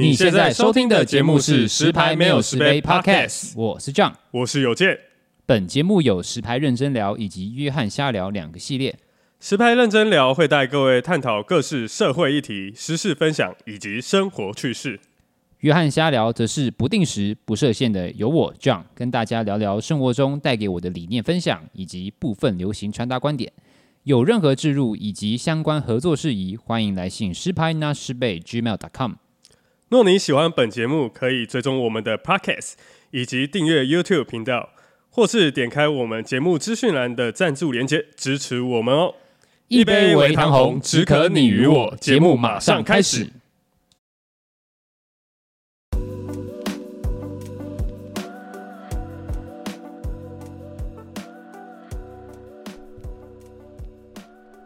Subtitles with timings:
[0.00, 4.98] 你现在收听的节目是《十排没有十杯》Podcast，我是 John，我是有健。
[5.44, 8.98] 本节目有十排认真聊以及约翰瞎聊两个系列。
[9.40, 14.98] 十排认真聊会带各位探讨各式社会议题、时事分享以及生活趣事。
[15.58, 23.52] 约翰瞎聊则是不定时、不设限的，由我 John 跟大家聊聊生活中带给我的理念分享以及部分流行穿搭观点。
[24.04, 29.12] 有任何置入以及相关合作事宜，欢迎来信十排拿十杯 gmail.com。
[29.90, 32.74] 若你喜欢本节目，可以追踪我们的 Podcast，
[33.10, 34.68] 以及订阅 YouTube 频道，
[35.10, 39.16] 或是点开我们节目资讯栏的赞助连接支持我们哦。
[39.66, 41.96] 一杯为糖红，只可你与我。
[42.00, 43.32] 节目马上开始。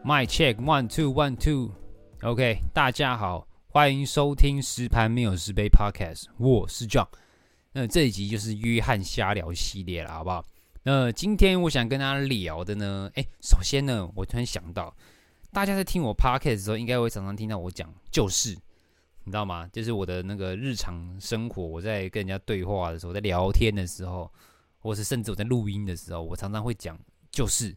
[0.04, 3.46] My check one two one two，OK，大家好。
[3.74, 7.08] 欢迎收听十排没有十杯 Podcast，我是 John。
[7.72, 10.44] 那这一集就是约翰瞎聊系列了，好不好？
[10.84, 14.94] 那今天我想跟大家聊的呢，哎，首先呢，我突然想到，
[15.50, 18.50] 大家在听我 Podcast 的时候，应该会常常听到我讲就是，
[19.24, 19.66] 你知道吗？
[19.72, 24.32] 就是我的那个日常生活，我在跟人家对话的时候，在聊天的时候，
[24.78, 26.96] 或是甚至我在录音的时候，我常常会讲
[27.28, 27.76] 就是。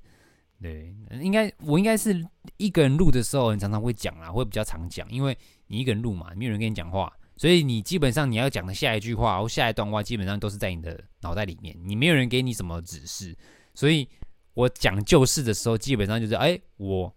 [0.60, 0.92] 对，
[1.22, 2.26] 应该我应该是
[2.58, 13.38] 一个人录的时候，你常常会讲啦，会比较常讲，因为你一个人录嘛，没有人跟你讲话，所以你基本上你要讲的下一句话或下一段话，基本上都是在你的脑袋里面，你没有人给你什么指示，
[13.76, 14.10] 所以
[14.56, 17.16] 我讲旧事的时候，基本上就是，哎，我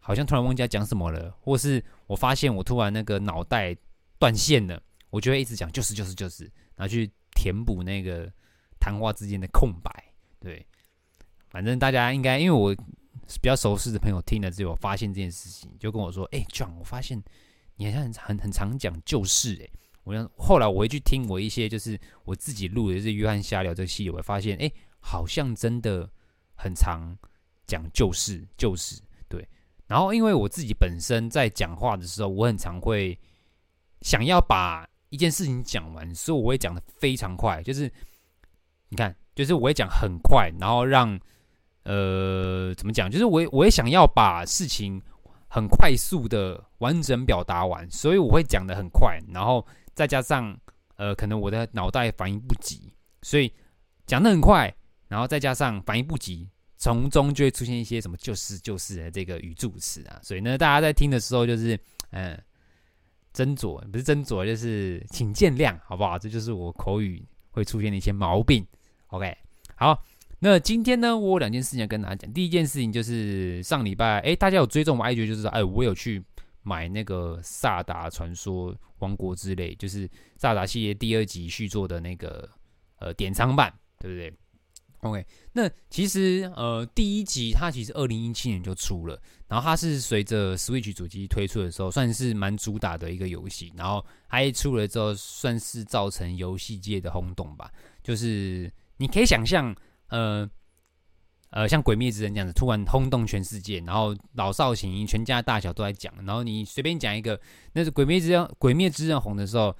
[0.00, 3.76] 好像突然忘记要讲什么了，或是我发现我突然那个脑袋
[4.18, 6.42] 断线了，我就会一直讲就是就是就是，
[6.74, 8.28] 然后去填补那个
[8.80, 9.90] 谈话之间的空白，
[10.40, 10.66] 对。
[11.50, 17.22] 反正大家应该，因为我比较熟悉的朋友听了之后，发现这件事情，就跟我说：“哎、，John，我发现
[17.76, 19.68] 你好像很很很常讲旧事。”哎，
[20.04, 26.08] 我想后来我会去听我一些就是我自己录的，是约翰瞎聊这个戏，我会发现，哎、好像真的
[26.54, 27.16] 很常
[27.66, 29.00] 讲旧事，旧事。
[29.28, 29.46] 对。
[29.86, 33.18] 然后因为我自己本身在讲话的时候，我很常会
[34.02, 37.90] 想要把一件事情讲完，所以我会讲的非常快，就是
[38.90, 41.18] 你看，就是我会讲很快，然后让。
[41.88, 43.10] 呃，怎么讲？
[43.10, 45.00] 就是我我也想要把事情
[45.48, 50.54] 很快速的完整表达完，所以我会讲的很快，然后再加上
[50.96, 53.50] 呃，可能我的脑袋反应不及，所以
[54.04, 54.70] 讲的很快，
[55.08, 62.38] 然后再加上反应不及，从中就会出现一些什么就是就是的这个语助词啊，所以呢，大家在听的时候就是嗯、
[63.32, 66.18] 斟酌不是斟酌，就是请见谅，好不好？
[66.18, 68.66] 这就是我口语会出现的一些毛病。
[69.06, 69.34] OK，
[69.74, 70.04] 好。
[70.40, 72.32] 那今天呢，我有两件事情要跟大家讲。
[72.32, 76.22] 第一件事情就是上礼拜，哎，大家有追踪我 IG 就知道，哎，我有去
[76.62, 82.48] 买那个《萨达传说：王国之泪》，就是《萨达》系列第二集续作的那个
[83.00, 84.32] 呃典藏版，对不对
[85.00, 97.68] ？OK，那其实呃第一集它其实二零一七年就出了，然后它是随着 Switch 主机推出的时候，算是蛮主打的一个游戏，然后它一出了之后，算是造成游戏界的轰动吧。
[98.04, 99.74] 就是你可以想象。
[100.08, 100.48] 呃
[101.50, 106.12] 呃，像《鬼灭之刃》这样子，突然轰动全世界，然后老少咸宜，全家大小都在讲。
[106.26, 107.40] 然后你随便讲一个，
[107.72, 109.74] 那是《鬼灭之刃》，《鬼灭之刃》红的时候，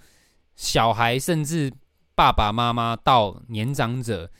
[0.56, 1.71] 小孩甚至
[2.15, 4.31] 爸爸妈妈到年长者，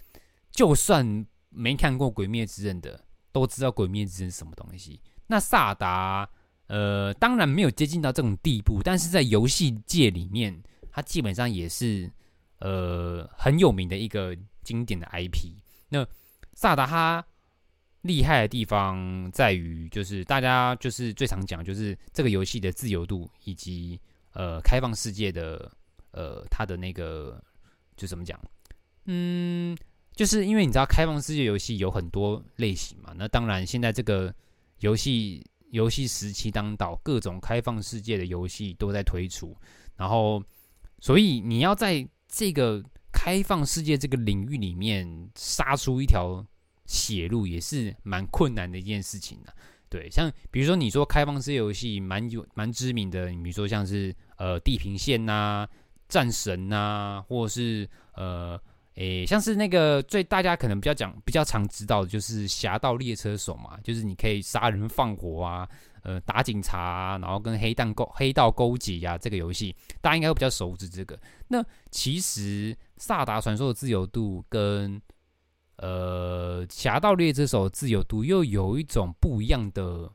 [0.51, 4.99] 就算没看过《鬼灭之刃》的，都知道《鬼灭之刃》什么东西。
[5.27, 6.27] 那萨达，
[6.69, 12.11] 呃，当然没有接近到这种地步，但是在游戏界里面，它基本上也是
[12.61, 14.35] 呃很有名的一个
[14.65, 15.53] 经典的 IP。
[15.89, 16.07] 那
[16.55, 17.25] 萨达哈
[18.03, 24.01] 厉害的地方在于，就是大家就是最常讲，就是这个游戏的自由度以及
[24.33, 25.71] 呃开放世界的
[26.13, 27.43] 呃它的那个
[27.97, 28.39] 就怎么讲？
[29.07, 29.77] 嗯，
[30.15, 34.35] 就是因为你知道开放世界游戏有很多类型嘛，那当然现在这个
[34.81, 39.57] 游戏游戏时期当道，各种开放世界的游戏都在推出，
[39.97, 40.43] 然后
[41.01, 42.85] 所以你要在这个。
[43.29, 46.43] 开放世界这个领域里面杀出一条
[46.87, 49.53] 血路也是蛮困难的一件事情的，
[49.91, 55.69] 对，像比如说你说开放世界游戏蛮有蛮知名的，你比如说像是呃地平线呐、
[56.09, 58.59] 战神呐，或者是呃
[58.95, 65.69] 诶像是那个最大家可能比较讲比较常知道的就是侠盗猎车手嘛，就是你可以杀人放火啊。
[66.05, 70.89] 呃，打警察，然后跟黑蛋勾黑道勾结呀，这个游戏大家应该会比较熟知。
[70.89, 75.01] 这个，那其实《萨达传说》的自由度跟
[75.77, 80.11] 呃《侠盗猎车手》自由度又有一种不一样的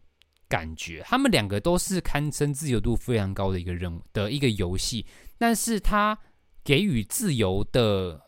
[0.47, 1.01] 感觉。
[1.05, 5.05] 他们两个都是堪称自由度非常高的一个人的一个游戏，
[5.37, 6.17] 但是它
[6.63, 8.21] 给予自由的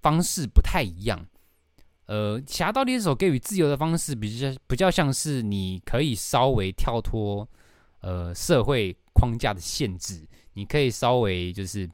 [0.00, 1.26] 方式不太一样。
[2.06, 7.48] 呃，《侠盗猎手》给予自由的方式比较比较像是你可以稍微跳脱
[8.00, 11.88] 呃社会框架的限制，你可以稍微就是。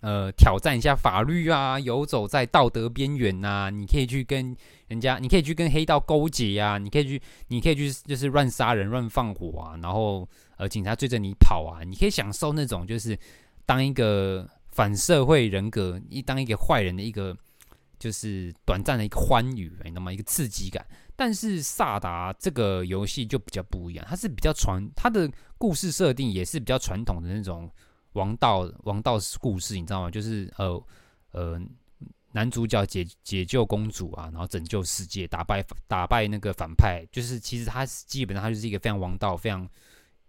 [0.00, 3.68] 呃，挑战一下法律啊，游走在道德边缘呐。
[3.68, 4.56] 你可以去跟
[4.88, 6.78] 人家，你可以去跟黑道勾结、啊。
[6.78, 9.76] 你可以去，你可以去，就是乱杀人、乱放火啊。
[9.82, 10.26] 然后，
[10.56, 11.84] 呃，警察追着你跑啊。
[11.84, 13.18] 你可以享受那种，就是
[13.66, 17.36] 当一个反社会人格，一当一个坏人的一个，
[17.98, 20.10] 就是短暂的一个欢愉，你知道吗？
[20.10, 20.82] 一个刺激感。
[21.14, 27.70] 但是萨达这个游戏就比较不一样，它是比较传，它的故事设定也是比较传统的那种。
[28.12, 30.10] 王道王道故事，你知道吗？
[30.10, 30.84] 就是呃
[31.32, 31.60] 呃，
[32.32, 37.04] 男主角解解救公主啊，然后拯救世界，打败打败那个反派。
[37.12, 39.68] 就是其实他基本上他就是一个非常王道、非常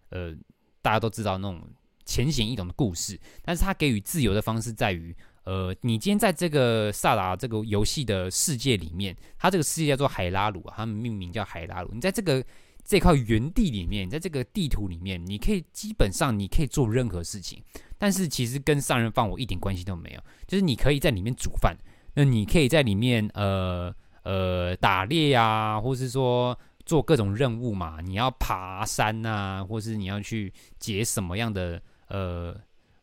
[0.09, 0.33] 呃
[0.81, 1.61] 大家都知道那种
[2.05, 3.19] 浅显易懂的故事。
[3.43, 11.91] 但是他给予自由的方式在于，呃，你今天在这个萨达这个游戏的世界里面，它这个世界叫做海拉鲁啊，他们命名叫海拉鲁。
[11.93, 12.43] 你在这个
[12.83, 17.63] 这块原地里面，在这个地图里面，你可以基本上你可以做任何事情，
[17.97, 20.21] 但是其实跟杀人放火一点关系都没有。
[20.47, 21.77] 就是你可以在里面煮饭，
[22.13, 23.93] 那你可以在里面呃
[24.23, 28.01] 呃打猎啊，或是说做各种任务嘛。
[28.01, 32.59] 你要爬山啊，或是你要去解什么样的呃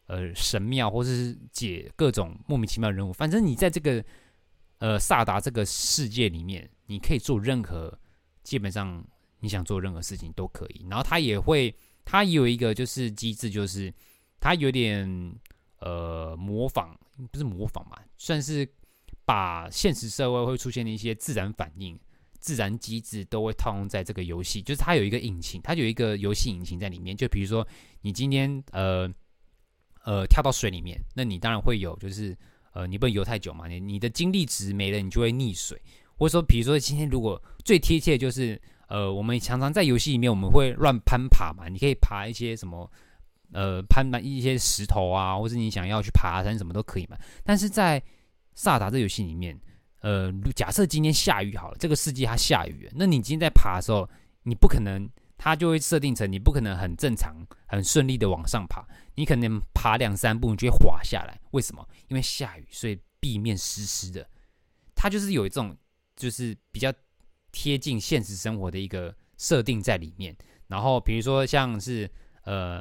[0.06, 3.12] 呃神庙，或是解各种莫名其妙的任务。
[3.12, 4.04] 反正你在这个
[4.80, 7.96] 呃萨达这个世界里面，你可以做任何
[8.42, 9.02] 基本上。
[9.40, 11.72] 你想做任何事情都可以，然后它也会，
[12.04, 13.92] 它有一个就是机制，就是
[14.40, 15.32] 它有点
[15.78, 16.92] 呃模仿，
[17.30, 18.68] 不是模仿嘛，算是
[19.24, 21.96] 把现实社会会出现的一些自然反应、
[22.40, 27.16] 自然机制都会套用在这个游戏，就是它有一个引擎，它有一个游戏引擎在里面。
[27.16, 27.64] 就比如说
[28.00, 29.08] 你今天呃
[30.04, 32.36] 呃跳到水里面，那你当然会有，就是
[32.72, 35.80] 呃你不能游太久嘛，你你的精力值没了，你就会溺水。
[36.16, 38.60] 或者说，比如说今天如果最贴切的就是。
[38.88, 41.68] 呃，我们常常在游戏里面，我们会乱攀爬嘛。
[41.68, 42.90] 你可以爬一些什么，
[43.52, 47.16] 呃，攀爬一些石头啊，或是你想要去爬山，什么都可以嘛。
[47.44, 48.02] 但是在
[48.54, 49.58] 萨达这游戏里面，
[50.00, 54.08] 呃，假设今天下雨好了，这个世界它下雨，那你今天在爬的时候，
[54.42, 55.06] 你不可能，
[55.36, 57.36] 它就会设定成你不可能很正常、
[57.66, 58.82] 很顺利的往上爬，
[59.14, 61.38] 你可能爬两三步，你就会滑下来。
[61.50, 61.86] 为什么？
[62.08, 64.26] 因为下雨，所以地面湿湿的。
[64.94, 65.76] 它就是有一种，
[66.16, 66.90] 就是比较。
[67.60, 70.32] 贴近现实生活的一个设定在里面，
[70.68, 72.08] 然后比如说像是
[72.44, 72.80] 呃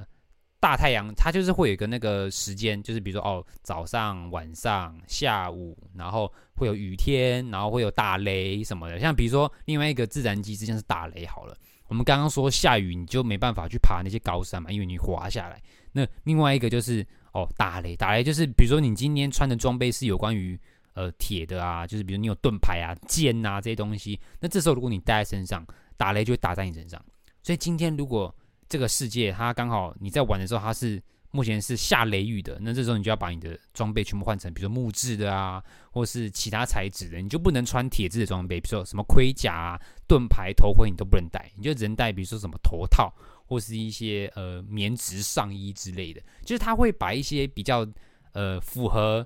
[0.59, 9.00] 大太阳，它就是会有一个那个时间，就是比如说哦早上、晚上、下午，然后会有雨天，然后会有打雷什么的。
[9.00, 11.57] 像比如说另外一个自然机制，像是打雷好了，
[11.88, 15.59] 我们刚刚说下雨你就没办法去爬那些高山嘛，因为你滑下来。
[15.91, 17.03] 那另外一个就是
[17.33, 20.59] 哦打雷，打雷就是比如说你今天穿的装备是有关于。
[20.97, 25.63] 呃，铁的啊，就是比如你有盾牌啊、剑啊这些东西，那这时候如果你带在身上，
[25.95, 26.99] 打雷就会打在你身上。
[27.44, 28.35] 所以今天如果
[28.67, 30.99] 这个世界它刚好你在玩的时候，它是
[31.29, 43.13] 目前是下雷雨的，那这时候你就要把你的装备全部换成，比如说木质的啊，或是其他材质的，你就不能穿铁质的装备，比如说什么盔甲啊、盾牌、头盔你都不能戴，你就只能戴比如说什么头套
[43.45, 47.88] 或是一些呃棉质上衣之类的，就是它会把一些比较
[48.31, 49.24] 呃符合。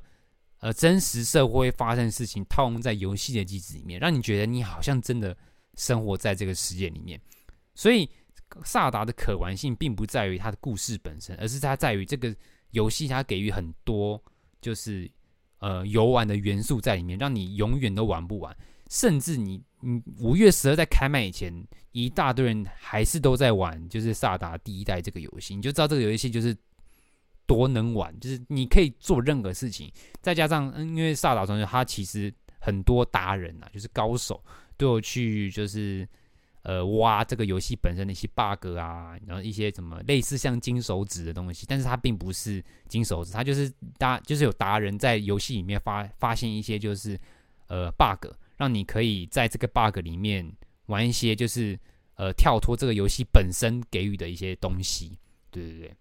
[0.62, 5.36] 呃，真实社会发生的事情套用在游戏的机制里面，让你觉得你好像真的
[5.76, 7.20] 生活在这个世界里面。
[7.74, 8.08] 所以，
[8.64, 12.36] 萨达的可玩性并不在于它的故事本身，而是它在于这个
[12.70, 14.24] 游戏它给予很多
[14.62, 15.10] 就是
[15.58, 18.56] 呃游玩的元素在里面，让你永远都玩不完。
[18.88, 21.52] 甚至你你五月十二在开卖以前，
[21.92, 26.56] 一大堆人还是都在玩，就是萨达第一代这个游戏，你就知道这个游戏就是。
[27.52, 29.92] 多能玩，就是你可以做任何事情，
[30.22, 34.42] 再加上，嗯，因为萨达传说它其实很多达人啊，就是高手
[34.78, 36.08] 都有去，就是
[36.62, 47.20] 呃挖这个游戏本身的一些 bug 啊，然后一些什么类似像金手指的东西，但是它并不是金手指，它就是达，就是有达人在游戏里面发发现一些就是
[47.68, 50.50] 呃 bug，让你可以在这个 bug 里面
[50.86, 51.78] 玩一些就是
[52.16, 55.20] 呃跳脱这个游戏本身给予的一些东西，
[55.52, 55.98] 对对对。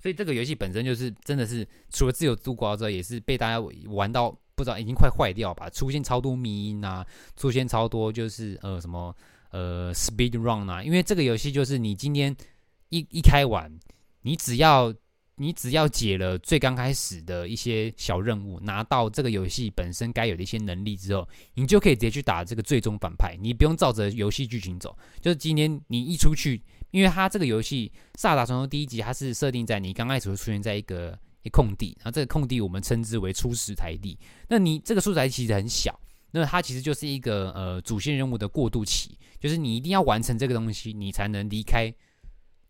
[0.00, 5.68] 所以这个游戏本身就是真的是除了自由度高之外，也是被大家玩到不知道已经快坏掉吧？
[5.68, 9.14] 出现超多迷因啊，出现超多就是呃什么
[9.50, 10.82] 呃 speed run 啊。
[10.82, 12.34] 因为这个游戏就是你今天
[12.88, 13.70] 一一开玩，
[14.22, 14.92] 你只要
[15.36, 24.96] 你只要解了最刚开始的一些小任务，拿到这个游戏本身该有的一些能力之后，你就可以直接去打这个最终反派，你不用照着游戏剧情走。
[25.20, 26.62] 就是今天你一出去。
[26.90, 34.18] 因为它这个游戏《萨达传说》第一集，它是设定在你刚开始会出现在一个一空地，然后这个空地我们称之为初始台地。
[34.48, 35.98] 那你这个初始台地其实很小，
[36.32, 41.92] 那它其实就是一个呃主线任务的过渡期，就是你一定要完成这个东西，你才能离开，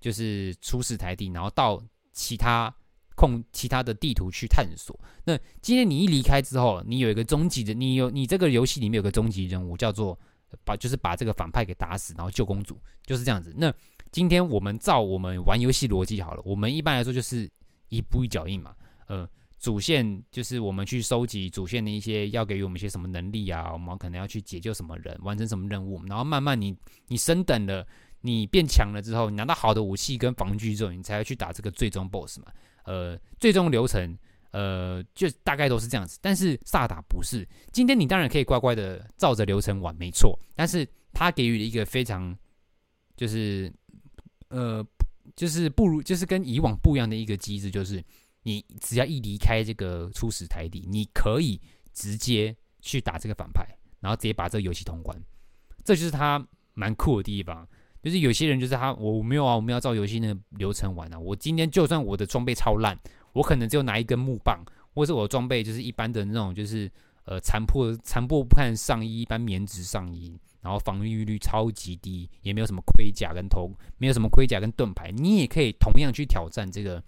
[0.01, 2.75] 就是初始台地，然后到其他
[3.15, 4.99] 空其他的地图去探索。
[5.25, 10.19] 那今天你一离开之后，你有一个终极的，你有你这个游戏里面有个终极任务叫做。
[10.65, 13.55] 把就是把这个反派给打死，然后救公主，就是这样子。
[13.57, 13.73] 那
[14.11, 17.51] 今天我们照我们玩游戏逻辑好了，我们一般来说就是
[17.89, 18.75] 一步一脚印嘛。
[19.07, 26.77] 呃，主线就是我们去收集主线的一些要给予我们一些什么能力啊，我们可能要去解救什么人，完成什么任务，然后慢慢你
[27.09, 27.87] 你升等了，
[28.21, 32.47] 你变强了之后，你拿到好的武器跟防具之后，你才会去打这个最终 BOSS 嘛。
[32.85, 34.19] 呃，最终流程。
[34.53, 37.47] 呃，就大概都是这样子，但是萨达不是。
[37.71, 40.37] 今天你当然可以乖乖的照着流程玩，没错。
[40.57, 42.37] 但是他给予了一个非常，
[43.17, 43.73] 就是
[44.51, 44.87] 呃，
[45.35, 48.05] 就是不如，就是跟以往不一样的一个机制，就是
[48.43, 51.61] 你只要一离开这个初始台底，你可以
[51.93, 53.67] 直接去打这个反派，
[54.01, 55.21] 然后直接把这个游戏通关。
[55.85, 57.67] 这就是他蛮酷的地方。
[58.03, 61.19] 就是有些人就是他，我没有啊，我们要照游戏那个流程玩啊。
[61.19, 62.99] 我今天就算我的装备超烂。
[63.33, 64.59] 我可能只有拿一根木棒，
[64.93, 66.91] 或是我的装备就是一般的那种，就是
[67.25, 77.03] 呃残破残破不堪上衣，一般棉质上衣，然后防御率超级低，也没有什么盔甲跟头，没有什么盔甲跟盾牌，你也可以同样去挑战这个，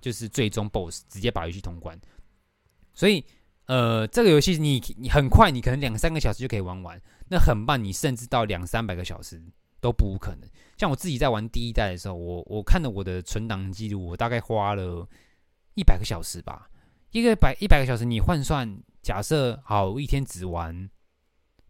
[0.00, 1.98] 就是最终 BOSS，直接把游戏通关。
[2.92, 3.24] 所以
[3.66, 9.42] 呃，这个游戏你你很快，你可能两三个小时就可以玩完，那很慢，你甚至到两三百个小时
[9.80, 10.48] 都不可能。
[10.76, 15.08] 像我自己在玩第一代的时候，我我看了我的存档记录，我大概花了。
[15.76, 16.70] 一百个小时吧，
[17.10, 20.74] 一个百一百个小时，你换算，假设好，我一天只玩，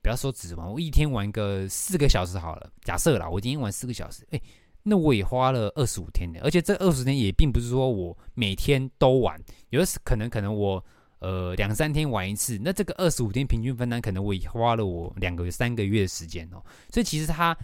[0.01, 2.71] 不要说只玩，我一天玩个四个小时好了。
[2.85, 4.41] 假设啦，我今天玩四个小时，哎，
[4.85, 9.39] 那我也花了二十五天的，而且这二十天也并不是说我每天都玩，
[9.71, 10.83] 有的可能可能我
[11.19, 16.63] 呃两三天玩一次，那这个二十五天平均分担，可能我也花了我两个月三个月的时间哦。
[16.93, 17.57] 所以其实它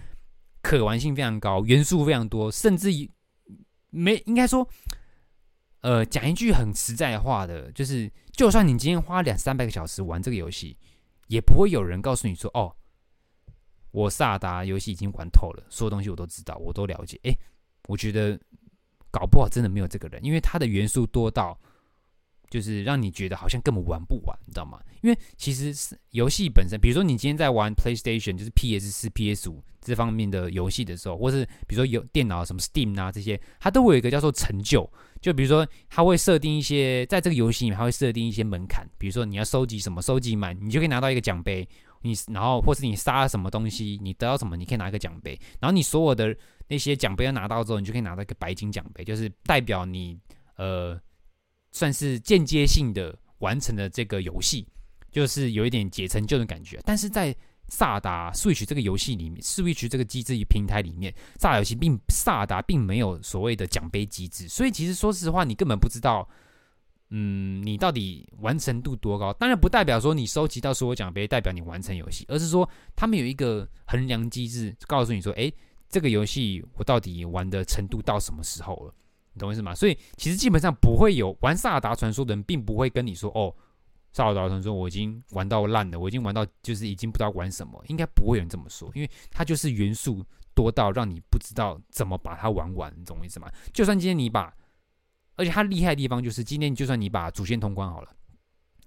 [0.63, 3.09] 可玩性非常高，元素非常多，甚至于
[3.91, 4.69] 没应该说。
[5.81, 10.77] 呃，讲一句很实在话的，就是，就算你今天花两三百个小时玩这个游戏，
[11.29, 12.75] 也不会有人告诉你说，哦，
[13.91, 17.19] 我萨达游戏已经玩透了，所有东西我都知道，我都了解。
[17.23, 17.37] 诶，
[17.89, 18.39] 我觉得
[19.11, 21.59] 搞不好真的没有这个人，因为他的元素多到。
[22.51, 24.79] 就是让你觉得好像根本玩不完，你知道吗？
[25.03, 34.91] 因为其实是游戏本身，比如说你今天在玩 PlayStation，就是 PS 四、PS 五这方面的游戏的时候，或是比如说有电脑什么 Steam 啊这些，它都会有一个叫做成就。
[35.23, 41.67] 就比如说，它会设定一些在这个游戏里面，它会设定一些门槛，比如说你要收集什么，收集满你就可以拿到一个奖杯。
[42.03, 45.39] 你然后或是你杀了什么东西，你得到什么，你可以拿一个奖杯。
[45.61, 46.35] 然后你所有的
[46.69, 50.19] 那些奖杯要拿到之后，你就可以拿到一个白金奖杯，就是代表你
[50.57, 51.01] 呃。
[51.73, 54.67] 算是间接性的完成了这个游戏，
[55.11, 56.81] 就是有一点解成就的感觉。
[56.85, 57.35] 但是在
[57.69, 66.29] 萨达 Switch 这个游戏里面，Switch 这个机制与平台里面，萨达游戏并萨达并没有所谓的奖杯机制，所以其实说实话，你根本不知道，
[67.11, 69.33] 嗯，你到底完成度多高。
[69.35, 75.55] 当然不代表说你收集到所有奖杯代表你完成游戏，而是说他们有一个衡量机制，告诉你说，诶，
[75.89, 78.95] 这个游戏我到底玩的程度到什么时候了。
[79.41, 79.75] 懂意思吗？
[79.75, 83.53] 所以其实基本上不会有玩《萨尔达传说》的人，并不会跟你说：“哦，
[84.13, 93.05] 《萨尔达传说》我已经玩到烂了，我已经玩到就是已经不知道玩什么。”应该不会有人这么说，因为它就是元素多到让你不知道怎么把它玩完。
[93.05, 93.51] 懂我意思吗？
[93.73, 94.55] 就算今天你把，
[95.37, 98.11] 而且它厉害的地方就是，今天就算你把主线通关好了，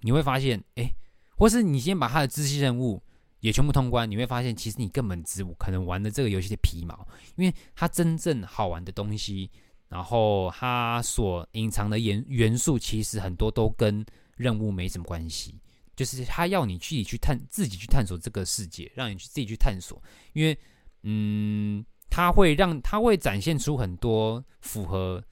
[0.00, 0.94] 你会发现，哎，
[1.36, 3.02] 或是你先把它的支线任务
[3.40, 7.06] 也全部通关，你会发现，其实你根本只可能玩的这个游戏的皮毛，
[7.36, 9.50] 因为它真正好玩的东西。
[9.94, 14.04] 然后它所隐藏的元元素，其实很多都跟
[14.36, 15.54] 任务没什么关系，
[15.94, 20.02] 就是它要你去去探自己去探索这个世界，让你去自己去探索。
[20.32, 20.58] 因为，
[21.04, 25.22] 嗯，它会让它会展现出很多符合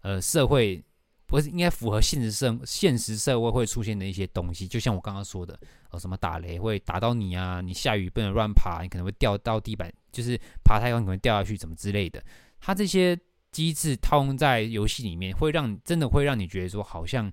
[0.00, 0.82] 呃社会，
[1.26, 4.66] 不是应该符合现实社现实社会会出现的一些东西。
[4.66, 12.24] 就像我刚刚说的，呃，什么打雷会打到你啊，你下雨不能乱爬，你可能会掉到地板，就是爬太高可能会掉下去，怎么之类的。
[12.58, 13.14] 它这些。
[13.56, 17.32] 机制套用在游戏里面，会让真的会让你觉得说，好像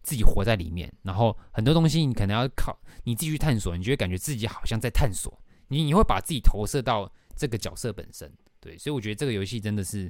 [0.00, 0.92] 自己活在里面。
[1.02, 5.36] 然后很多东西你可能要靠你自己去探索，你就会感觉自己好像在探索。
[5.66, 8.78] 你你会把自己投射到这个角色本身，对。
[8.78, 10.08] 所以我觉得这个游戏真的是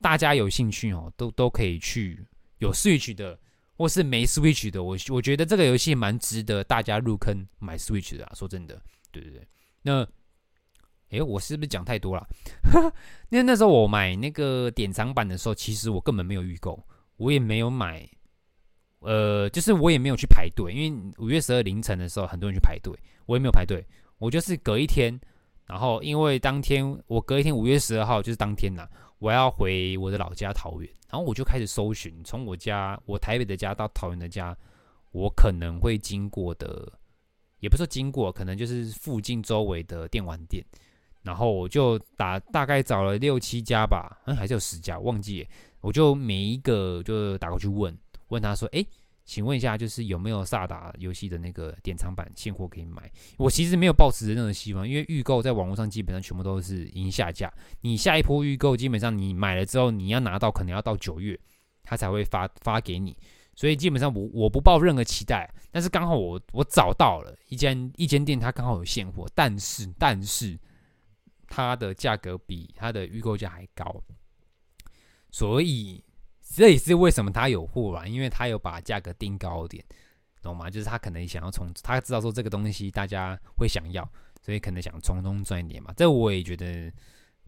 [0.00, 2.26] 大家有兴趣哦，都都可以去
[2.56, 3.38] 有 Switch 的，
[3.76, 4.82] 或是没 Switch 的。
[4.82, 8.32] 我我觉得这个游戏蛮值得大家入坑买 Switch 的啊。
[8.34, 9.46] 说真的，对对对。
[9.82, 10.08] 那
[11.12, 12.26] 诶，我是不是讲太多了？
[13.28, 16.82] 因为那时候我买那个典藏版的时候，其实我根本没有预购，
[17.16, 18.08] 我也没有买，
[19.00, 22.92] 呃，就是我也没有去排队，因为五月十二凌晨的时候很多人去排队，
[23.26, 23.84] 我也没有排队，
[24.18, 25.20] 我就是隔一天，
[25.66, 28.88] 然后因为当天我隔一天五月十二号就是当天呐，
[29.18, 34.56] 我要回我的老家桃园，然后我就开始搜寻，从我家我台北的家到桃园的家，
[35.10, 36.90] 我可能会经过的。
[37.60, 40.64] 也不是经过，可能就是附近周围的电玩店，
[41.22, 45.46] 然后我就打大概找了六七家吧，嗯，还是有十家，忘记，
[45.80, 47.96] 我就每一个就打过去问，
[48.28, 48.84] 问他说，哎，
[49.24, 53.10] 请问一下，就是有没有萨达游戏的那个典藏版现货可以买？
[53.36, 57.52] 我其实没有抱持任何希望，因为预购在网络上基本上全部都是已经下架，
[57.82, 61.38] 你下一波预购基本上你买了之后，你要拿到可能要到九月，
[61.84, 63.16] 他才会发发给你。
[63.54, 70.58] 所以基本上我我不抱任何期待，但是刚好我我找到了一间一间店，它刚好有现货，但是但是
[71.54, 74.02] 它的价格比它的预购价还高，
[75.30, 76.02] 所以
[76.40, 79.84] 这也是为什么它有货吧，因为它有把价格定高一点，
[80.40, 80.70] 懂吗？
[80.70, 84.08] 就是他可能想要从他知道说这个东西大家会想要，
[84.40, 85.92] 所以可能想从中赚一点嘛。
[85.96, 86.90] 这我也觉得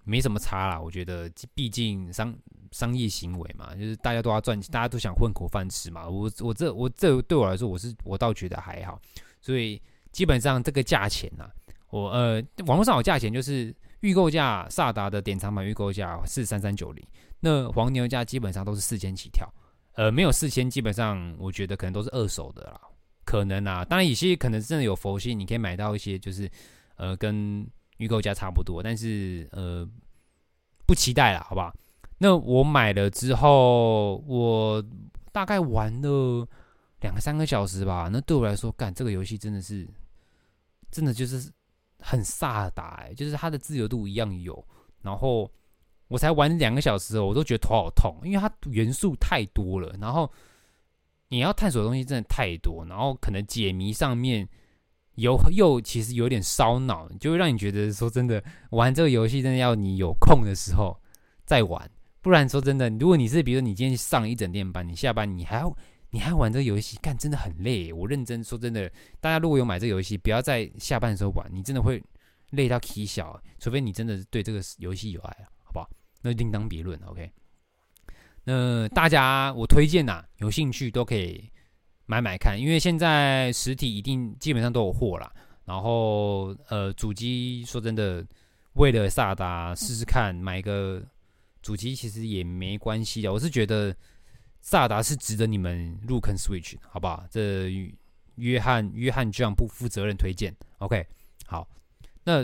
[0.04, 2.36] 没什么差啦，我觉得毕竟商。
[2.72, 6.08] 商业行为嘛，就是大家都要赚钱，大家都想混口饭吃嘛。
[6.08, 9.00] 我我这我这对我来说，我是我倒觉得还好。
[9.40, 9.80] 所以
[10.10, 11.54] 基本上这个价钱呐、啊，
[11.90, 13.72] 我呃网络上有价钱，就是
[14.04, 17.02] 预购价，萨达的典藏版预购价是三三九零，
[17.40, 19.50] 那黄牛价基本上都是四千起跳。
[19.94, 22.78] 呃，没有四千，基本上我觉得可能都是二手的啦。
[23.24, 26.50] 可能啊，当然有些可能真的有佛心，你可以买到一些就是
[26.96, 29.88] 呃跟预购价差不多，但是呃
[30.86, 31.74] 不期待啦，好不好？
[32.18, 34.84] 那我买了之后，我
[35.32, 36.46] 大概玩了
[37.00, 38.10] 两三个小时吧。
[38.12, 39.88] 那对我来说，干这个游戏真的是，
[40.90, 41.50] 真的就是
[42.06, 44.62] 很萨达，欸，就是它的自由度一样有。
[45.00, 45.50] 然后
[46.08, 49.96] 我才玩两个小时，我都觉得头好痛，因为它元素太多了。
[49.98, 50.30] 然后
[51.28, 54.46] 你要探索的东西真的太多，然后可能解谜上面
[55.14, 60.94] 有又其实有点烧脑，就会让你觉得说真的，玩这个游戏真的要你有空的时候
[61.46, 61.90] 再玩。
[62.20, 65.74] 不然说真的，如果你是比如说你今天上一整天班，你下班你还要
[66.14, 67.92] 你还玩这个游戏，干真的很累。
[67.92, 68.88] 我认真说真的，
[69.20, 72.00] 大家如果有买这个游戏，不要在下班的时候玩，你真的会
[72.50, 73.42] 累到起小。
[73.58, 75.90] 除非你真的对这个游戏有爱，好不好？
[76.22, 76.96] 那另当别论。
[77.06, 77.28] OK，
[78.44, 81.50] 那大家我推荐呐，有兴趣都可以
[82.06, 85.32] 买买看，因为现在实体一定基本上都有货啦。
[85.64, 88.24] 然后呃，主机说真的，
[88.74, 91.02] 为了萨达试试看，买个。
[91.60, 93.96] 主机其实也没关系的，我是觉得
[94.64, 97.22] 萨达是值得你们入坑 Switch，好不好？
[97.30, 97.70] 这
[98.36, 101.06] 约翰约翰这样不负责任推荐，OK，
[101.44, 101.68] 好。
[102.24, 102.42] 那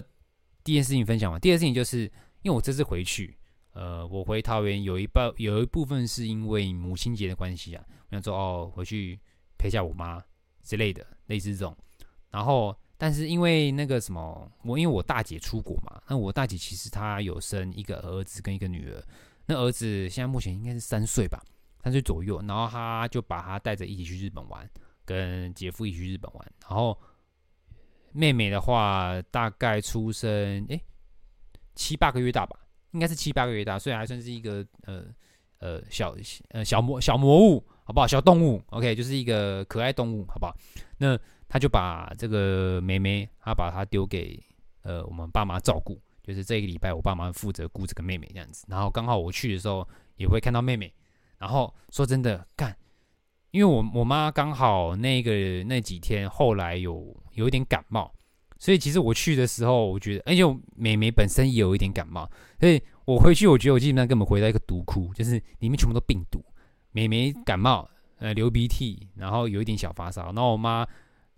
[0.62, 2.00] 第一件事情分享完，第二件事情就是
[2.42, 3.34] 因为我这次回去，
[3.72, 9.18] 呃，我回桃园有一半有一部分是因为母亲节的关系啊，我想说哦，回去
[9.56, 10.22] 陪下我妈
[10.62, 11.74] 之类的，类似这种，
[12.30, 12.76] 然后。
[13.02, 19.02] 但是因为那个什么，我因为我大姐出国嘛，那我大姐其实她有生一个儿子跟一个女儿，
[19.46, 21.42] 那儿子现在目前应该是三岁吧，
[21.82, 24.68] 三岁左右，然后他就把他带着一起去日本玩，
[25.04, 26.98] 跟姐夫一起去日本玩，然后
[28.12, 30.30] 妹妹的话大概出生
[30.68, 30.80] 诶
[31.74, 32.58] 七八个月大吧，
[32.92, 35.04] 应该是七八个月大，所以还算是一个呃
[35.58, 36.16] 呃小
[36.50, 38.06] 呃小魔小魔物，好不好？
[38.06, 40.56] 小动物，OK，就是一个可爱动物，好不好？
[40.98, 41.18] 那。
[41.52, 44.40] 他就把这个妹妹，他把她丢给
[44.82, 48.64] 呃我们爸妈照顾，就是这一个礼拜我爸妈负责顾这个妹妹这样子。
[48.68, 50.94] 然后刚好我去的时候也会看到妹妹。
[51.40, 52.76] 然后说真的，干，
[53.50, 58.12] 因为我我妈刚好那个那几天后来有有一点感冒，
[58.58, 60.42] 所以其实我去的时候，我觉得，而且
[60.76, 66.44] 妹妹本身也有一点感冒，所以我回去我觉得我基本上根本回到一个毒窟，就是里面全部都病毒。
[66.92, 70.86] 妹妹感冒，呃流鼻涕，然后有一点小发烧，然后我妈。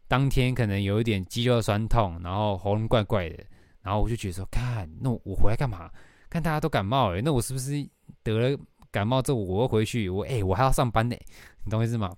[0.08, 3.44] 当天可能有一点肌肉酸痛，然后喉咙怪怪的，
[3.80, 5.90] 然后我就觉得说，看，那我回来干嘛？
[6.28, 7.82] 看大家都感冒了，那我是不是
[8.22, 8.58] 得了
[8.92, 11.16] 感冒之后，我回去，我哎、我还要上班呢，
[11.64, 12.14] 你懂意思吗？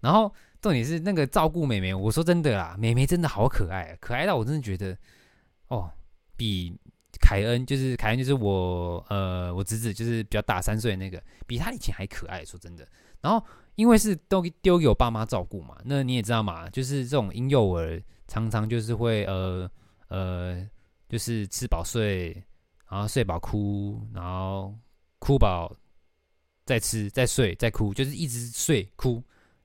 [0.00, 4.96] 然后重点是那个照顾妹妹，我说真的啦，妹妹真的好可爱，可爱到我真的觉得，
[5.68, 5.90] 哦，
[6.36, 6.74] 比
[7.20, 12.86] 凯恩就是凯恩就是我呃我侄子就是比较大三岁那个，比他以前还可爱，说真的，
[13.20, 13.44] 然后。
[13.76, 19.70] 因为是都丢给我爸妈照顾嘛，那你也知道嘛，就是这种婴幼儿常常就是会呃
[20.08, 20.68] 呃，
[21.08, 22.44] 就是吃饱睡，
[22.90, 24.74] 然后睡饱哭，然后
[25.20, 25.72] 哭饱
[26.66, 29.22] 再吃再睡再哭，就是一直睡哭，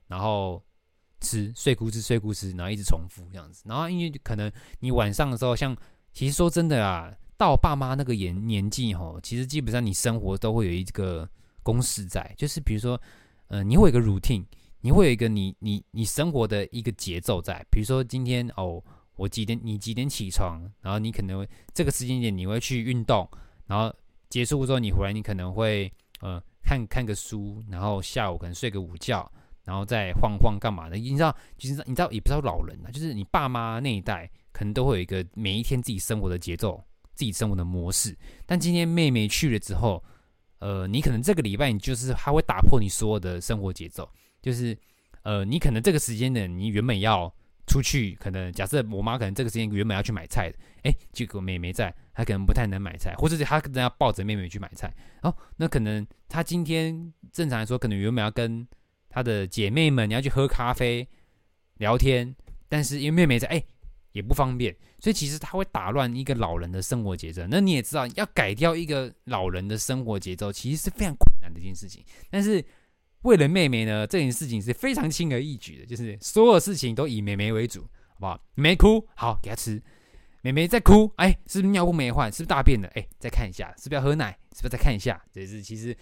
[0.08, 0.64] 然后
[1.22, 3.64] 吃睡哭吃睡哭吃，然后一直重复这样子。
[3.66, 5.76] 然后因为可能你晚上的时候，像
[6.14, 11.28] 其实说真的啊，到爸妈那个年年纪吼，其实基本上你生活都会有一个
[11.64, 13.00] 公式在，就是比如说，
[13.48, 14.46] 呃，你会有一个 routine，
[14.82, 17.66] 你会有一个你你你生活的一个节奏在。
[17.70, 18.84] 比如说今天哦，
[19.16, 23.28] 我几点你几点起床，然后你可能会这个时间点你会去运动，
[23.68, 23.94] 然后
[24.30, 29.32] 结束之后你回来你可能会呃看看个书，然后下午可能睡个午觉，
[29.64, 30.96] 然后再晃晃干嘛的。
[30.96, 34.30] 你知道，其实你知道也不知道老人啊，就是你爸妈那一代。
[34.56, 36.82] 可能都会有一个每一天自己生活的节奏，
[37.14, 38.18] 自己生活的模式。
[38.46, 40.02] 但今天妹妹去了之后，
[40.60, 44.10] 呃，你可能这个礼拜你就是她会打破你所有的生活节奏，
[44.42, 44.74] 就是
[45.24, 47.30] 呃，你可能这个时间呢，你原本要
[47.68, 54.94] 出去，可能假设我妈可能这个时间原本要去买菜的，诶，结果妹妹在，她可能不太能买菜，或者是她可能要抱着妹妹去买菜。
[55.22, 58.68] 哦，那可能她今天正常来说，可能原本要跟
[59.10, 61.08] 她的姐妹们你要去喝咖啡
[61.78, 62.36] 聊天，
[62.68, 63.64] 但是因为妹妹在，哎。
[64.12, 67.46] 也不方便，所以其实她会打乱一个老人的生活节奏。
[67.50, 72.02] 那你也知道，要改掉一个老人的生活节奏，其实是非常困难的一件事情。
[72.30, 72.64] 但是
[73.26, 77.82] 为了妹妹呢，这件事情是非常轻而易举的，就是所有事情都以妹妹为主，
[78.14, 78.40] 好不好？
[78.56, 79.82] 没哭，好给她吃。
[80.42, 82.32] 妹妹在哭，哎，是不是尿布没换？
[82.32, 82.88] 是不是大便了？
[82.96, 84.32] 哎，再看一下，是不是要喝奶？
[84.54, 85.22] 是不是再看一下？
[85.32, 85.96] 这是其实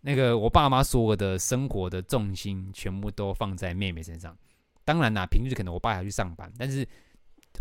[0.00, 4.36] 那个我爸妈所有的生活的重心全部都放在妹妹身上。
[4.84, 6.86] 当然啦，平日可能我爸要去上班，但是。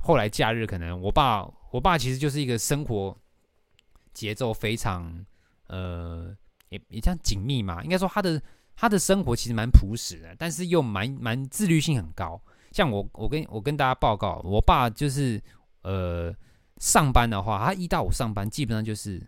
[0.02, 3.18] 后来假日可能我爸，我爸其实就是一个生活
[4.14, 5.26] 节奏非常
[5.68, 6.34] 呃
[6.70, 8.42] 也也这样紧密嘛，应该说他的
[8.80, 12.42] 他的生活其实蛮朴实的，但是又蛮蛮自律性很高。
[12.72, 15.42] 像我我跟我跟大家报告，我爸就是
[15.82, 16.34] 呃
[16.78, 19.22] 上班的话，他一到五上班基本上就是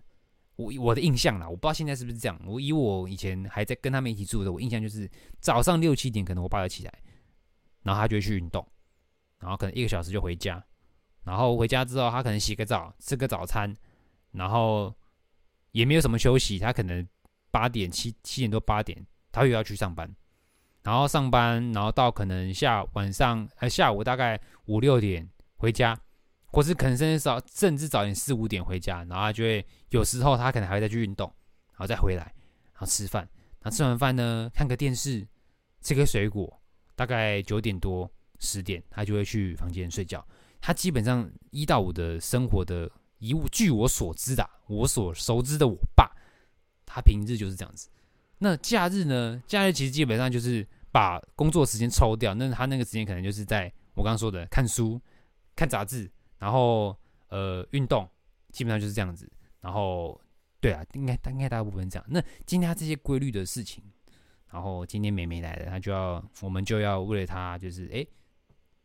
[0.55, 2.39] 我我的印象啦，我不知道现在是不是这样。
[2.45, 5.09] 我以我以前还在跟他们一起住的，我印象就是
[5.41, 6.93] 早上六七点可能我爸要起来，
[7.83, 8.65] 然后他就去运动。
[9.37, 10.63] 然后可能一个小时就回家，
[11.25, 13.75] 然后回家之后他可能洗个澡，吃个早餐，
[14.31, 14.95] 然后
[15.71, 17.05] 也没有什么休息，他可能
[17.49, 20.13] 八点七七点多八点他又要去上班，
[20.83, 25.97] 然后上班，然后到可能下晚上呃下午大概五六点回家，
[26.47, 31.27] 或是可能甚至早甚至早点四五点回家，然后他就会有时候他可能还会再去运动，
[31.71, 32.23] 然后再回来，
[32.73, 33.27] 然后吃饭，
[33.61, 35.27] 然后吃完饭呢看个电视，
[35.81, 36.61] 吃个水果，
[36.95, 38.11] 大概九点多。
[38.43, 40.27] 十点，他就会去房间睡觉。
[40.59, 42.89] 他基本上一到五的生活的，
[43.19, 46.11] 以据我所知的，我所熟知的，我爸，
[46.83, 47.87] 他平日就是这样子。
[48.43, 49.39] 那假日呢？
[49.45, 54.99] 假日其实基本上就是把工作时间抽掉，那他那个时间可能就是在我刚刚说的看书、
[55.55, 56.97] 看杂志，然后
[57.29, 58.09] 呃运动，
[58.51, 59.31] 基本上就是这样子。
[59.59, 60.19] 然后
[60.59, 62.05] 对啊，应该应该大部分这样。
[62.09, 63.83] 那今天他这些规律的事情，
[64.49, 67.87] 然后今天妹妹来了，他就要我们就要为了他就是。
[67.91, 68.05] 诶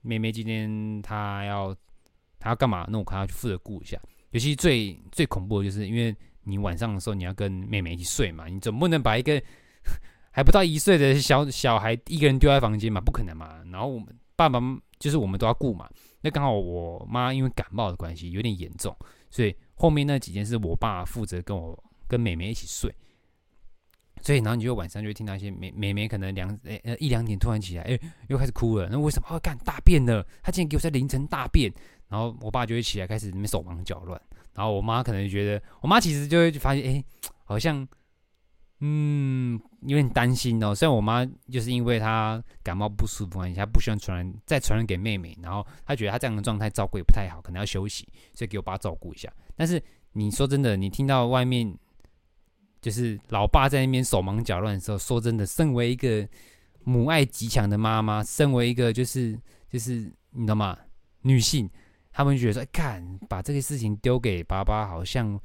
[0.02, 1.74] 妹妹今天她要
[2.38, 2.86] 她要干嘛？
[2.88, 4.00] 那我可能要去负责顾一下。
[4.30, 6.14] 尤其最最恐怖的就是，因为
[6.46, 9.42] 你晚上的时候你要跟妹妹一起睡嘛，你总不能把一个
[10.30, 13.62] 还不到一岁的小小孩一个人丢在房间嘛，不可能嘛。
[13.72, 14.06] 然后我们
[14.36, 14.60] 爸爸
[14.98, 15.90] 就是我们都要顾嘛。
[16.20, 18.96] 那刚好我妈因为感冒的关系有点严重，
[19.30, 22.94] 所以后面那几天是我爸负责跟我跟妹妹一起睡。
[24.22, 28.88] 所以，然后你就晚上就会听到一些妹 妹妹可能两呃呃一两点突然起来，哎，又开始哭了。
[28.90, 29.28] 那为什么？
[29.30, 30.26] 哦，干大便了！
[30.42, 31.72] 他竟然给我在凌晨大便。
[32.08, 34.20] 然后我爸就会起来开始里面手忙脚乱。
[34.56, 37.04] 然后我妈可能觉得，我妈其实就会发现，哎，
[37.44, 37.86] 好像
[38.80, 40.74] 嗯有点担心哦。
[40.74, 45.36] 虽然我妈就是因为她感冒不舒服关系，她不希望传染再传染给妹妹。
[45.42, 49.32] 然后她觉得她这样的状态照顾也不太好，可能要休息，所以给我爸照顾一下。
[49.54, 49.80] 但是
[50.12, 51.76] 你说真的，你听到外面。
[52.82, 56.28] 就是老爸在那边手忙脚乱的时候，说真的，身为一个
[56.84, 59.36] 母爱极强的妈妈，身为一个就是
[59.68, 60.78] 就是你知道吗？
[61.22, 61.68] 女性，
[62.16, 65.38] 他们觉得说，看把这个事情丢给爸爸，好像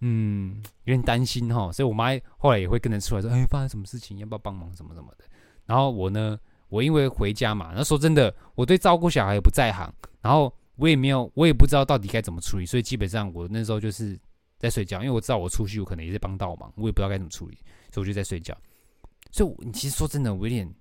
[0.00, 1.70] 嗯有点担心哈。
[1.70, 5.24] 所以我妈后来也会跟着出来说，哎，发生什么事情，要不要帮忙什么什么的。
[5.64, 6.36] 然后我呢，
[6.68, 14.18] 我因为回家嘛，那说真的，我对照顾小孩也不在行，然后我也没有，我也不知道到底该怎么处理，所以基本上我那时候就是。
[14.58, 17.58] 在睡觉，因为我知道我出去，我可能也是帮倒忙，我也不知道该怎么处理，
[17.90, 18.56] 所以我就在睡觉。
[19.32, 20.72] 所以，你其实说真的，我有点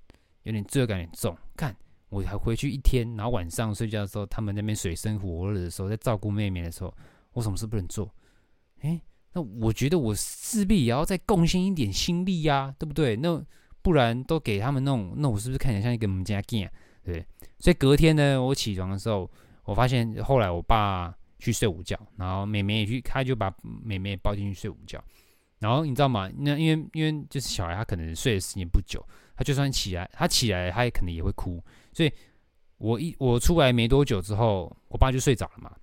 [0.43, 1.35] 有点罪恶感有点重。
[1.57, 1.75] 看，
[2.11, 6.93] 我还回去一天，然后晚上睡觉的时候，他们那边水深火热的时候，在照顾妹妹的时候，
[7.33, 8.13] 我什么事不能做？
[8.81, 9.01] 诶，
[9.33, 13.15] 那我觉得我势必也要再贡献一点心力呀，对不对？
[13.15, 13.43] 那
[13.81, 16.69] 不然都给他们弄，那我是不是看起来像一个母家囝？
[17.03, 17.25] 对，
[17.57, 19.27] 所以隔天呢，我起床的时候，
[19.63, 21.15] 我发现后来我爸。
[21.43, 23.51] 去睡午觉，然后妹妹也去，他就把
[23.83, 25.03] 妹妹抱进去睡午觉。
[25.57, 26.29] 然后你知道吗？
[26.37, 29.03] 那因为因为就是小孩，他可能睡的时间不久，
[29.35, 31.59] 他就算起来，他起来他也可能也会哭。
[31.93, 32.11] 所以，
[32.77, 35.75] 我一我出来没多久之后，我爸就睡着了嘛。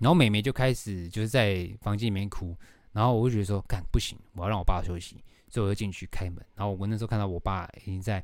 [0.00, 2.56] 然后妹妹就开始就是在房间里面哭，
[2.92, 6.44] 然后我就觉得说，干不行，我要让我爸休息，所以我就进去开门。
[6.54, 8.22] 然后我那时候看到我爸已经在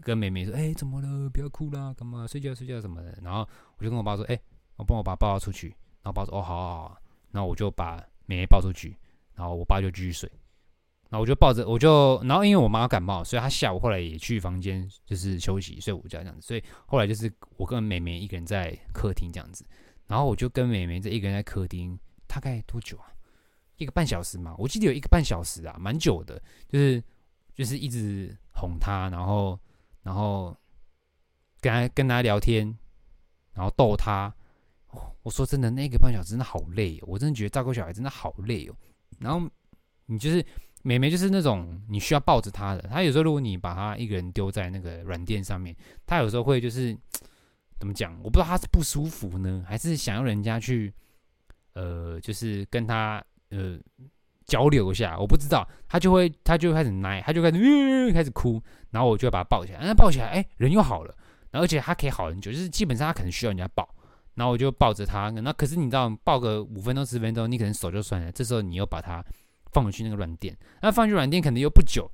[0.00, 1.28] 跟妹妹说，哎，怎么了？
[1.30, 2.26] 不要哭啦，干嘛？
[2.26, 3.18] 睡觉睡觉什么的。
[3.22, 4.40] 然后我就跟我爸说，哎，
[4.76, 5.68] 我帮我爸抱出去。
[6.02, 6.98] 然后我爸说，哦，好好好。
[7.32, 8.96] 然后我就把妹妹抱出去，
[9.34, 10.30] 然后我爸就继续睡。
[11.12, 19.62] 然后我就抱着，我就，然后因为我妈感冒，所以她下午后来也去房间就是休息睡午觉这样子，所以后来就是我跟妹妹一个人在客厅这样子，
[20.06, 23.12] 然后我就跟妹妹这一个人在客厅，大概多久啊？
[23.76, 27.04] 一个半小时嘛，我记得有一个半小时啊，蛮久的，就是
[27.54, 29.60] 就是一直哄她，然后
[30.02, 30.56] 然后
[31.60, 32.74] 跟她跟她聊天，
[33.52, 34.34] 然后逗她。
[35.22, 38.74] 我说真的，那个半小时真的好累哦，我真的觉得照顾小孩真的好累哦。
[39.18, 39.46] 然后
[40.06, 40.42] 你就是。
[40.82, 46.96] 妹妹就是那种你需要抱着她的，她有时候如果你把她一个人丢在那个软垫上面，她有时候会就是
[47.78, 48.16] 怎么讲？
[48.22, 50.92] 我不知道她是不舒服呢，还是想要人家去
[51.74, 53.78] 呃，就是跟她呃
[54.44, 55.66] 交流一下，我不知道。
[55.88, 61.14] 她就会她就开始奶，她就开始、呃、开始哭，然后我就会把她抱起来，那抱起来，哎，人又好了，
[61.50, 63.88] 然后而且她可以好很久，就是基本上她可能需要人家抱，
[64.34, 69.24] 然后我就抱着她，那可是你知道抱个五分钟十分钟，你可能手就酸了，这时候你又把她。
[69.72, 72.10] 放回去那个软垫，那放去软垫可能又不久，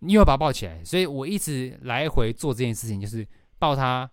[0.00, 3.26] 你又要把它抱起来，所以我一直来回做这件事情，就是
[3.58, 4.10] 抱它，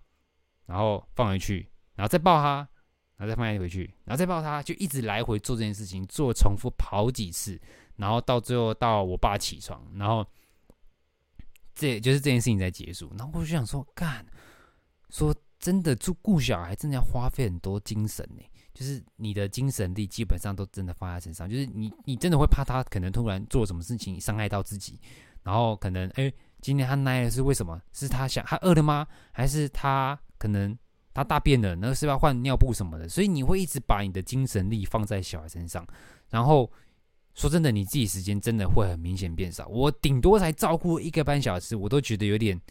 [0.65, 2.67] 然后放回去，然后再抱它，
[3.15, 7.59] 然后再放回去，然后再抱它，就一直来回做这件事情，做重复好几次，
[7.95, 10.25] 然后到最后到我爸起床，然后
[11.73, 13.09] 这就是这件事情才结束。
[13.17, 14.25] 然后我就想说，干，
[15.09, 18.43] 说真的，住顾小孩真的要花费很多精神呢。
[18.77, 24.99] 就是你的精神力基本上都真的放在身上，就是你你真的会怕他可能突然做什么事情伤害到自己，
[25.41, 27.81] 然后可能哎，今天他奶了是为什么？
[27.91, 29.07] 是他想他饿了吗？
[29.31, 30.77] 还是他可能
[31.11, 31.75] 他大便了？
[31.75, 33.09] 那是要换尿布什么的？
[33.09, 35.83] 所以你会一直把你的精神力放在小孩身上，
[36.29, 36.71] 然后
[37.33, 39.67] 说真的，你自己时间真的会很明显变少。
[39.69, 42.61] 我顶多才照顾一个半小时，我都觉得有点，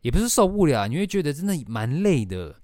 [0.00, 2.58] 也不是受不了，你会觉得真的蛮累的。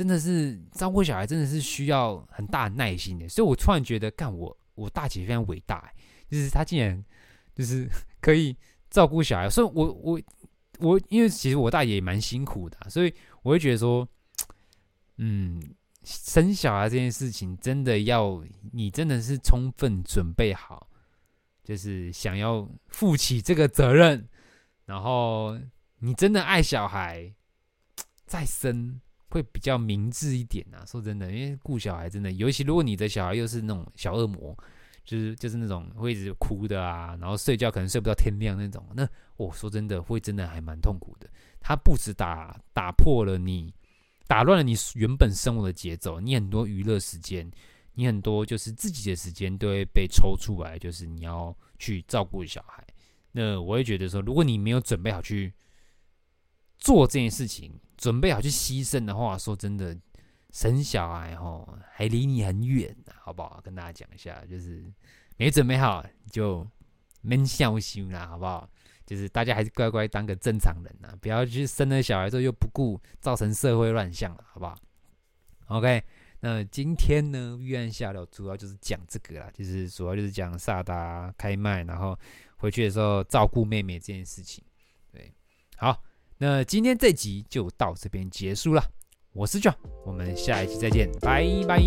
[0.00, 3.28] 真的是照顾小孩，真的是需要很大的耐心的。
[3.28, 5.92] 所以我突然觉得，干我我大姐非常伟大，
[6.26, 7.04] 就是她竟然
[7.54, 7.86] 就是
[8.18, 8.56] 可以
[8.88, 9.50] 照顾小孩。
[9.50, 10.20] 所以我我
[10.78, 14.08] 我，因为其实我大姐也蛮辛苦的，所以我会觉得说，
[15.18, 15.62] 嗯，
[16.02, 20.88] 生小孩这件事情真的要你真的是充分准备好，
[21.62, 24.26] 就是想要负起这个责任，
[24.86, 25.58] 然后
[25.98, 27.34] 你真的爱小孩，
[28.24, 28.98] 再生。
[29.30, 34.54] 会比较明智一点啊，说真的，因为顾小孩真的，尤其如果你的小孩又是那种小恶魔，
[35.04, 41.28] 就是就是那种会一直哭的啊，然后睡觉可能睡不到天亮那种，那我、说真的会真的还蛮痛苦的。
[41.60, 43.72] 他不止打打破了你，
[44.26, 47.50] 打乱了你原本生活的节奏，你很多娱乐时间，
[47.94, 52.84] 你很多就是自己的时间都会被抽出来，就是你要去照顾小孩。
[53.32, 55.52] 那我会觉得说，如果你没有准备好去
[56.80, 57.78] 做这件事情。
[57.96, 59.94] 准备好去牺牲的话，说真的，
[60.50, 63.60] 生小孩齁还离你很远呢，好不好？
[63.62, 64.90] 跟大家讲一下，就是
[65.36, 66.66] 没准备好就
[67.20, 68.66] 闷笑心啦，好不好？
[69.04, 74.74] 就是大家还是乖乖当个正常人呐，不要去生了小孩之后又不顾，造成社会乱象了，好不好
[75.66, 76.02] ？OK，
[76.40, 82.18] 那今天呢，预案下流主要就是讲这个啦，就是主要就是讲萨达开麦，然后
[82.56, 84.64] 回去的时候照顾妹妹这件事情。
[85.12, 85.34] 对，
[85.76, 86.02] 好。
[86.42, 88.82] 那今天这集就到这边结束了，
[89.34, 89.74] 我是 John，
[90.06, 91.82] 我们下一期再见，拜拜。